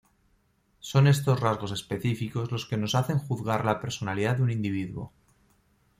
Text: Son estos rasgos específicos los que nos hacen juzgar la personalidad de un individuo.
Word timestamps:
Son 0.79 1.05
estos 1.05 1.39
rasgos 1.41 1.71
específicos 1.71 2.51
los 2.51 2.65
que 2.65 2.75
nos 2.75 2.95
hacen 2.95 3.19
juzgar 3.19 3.65
la 3.65 3.79
personalidad 3.79 4.37
de 4.37 4.41
un 4.41 4.49
individuo. 4.49 5.13